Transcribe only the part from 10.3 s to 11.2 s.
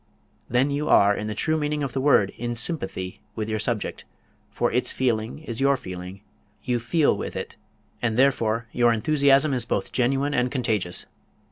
and contagious.